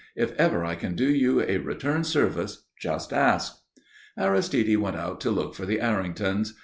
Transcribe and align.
If 0.15 0.31
ever 0.39 0.65
I 0.65 0.73
can 0.73 0.95
do 0.95 1.07
you 1.07 1.43
a 1.43 1.59
return 1.59 2.03
service, 2.03 2.65
just 2.79 3.13
ask." 3.13 3.59
Aristide 4.17 4.77
went 4.79 4.95
out 4.95 5.21
to 5.21 5.29
look 5.29 5.53
for 5.53 5.67
the 5.67 5.77
Erringtons. 5.79 6.53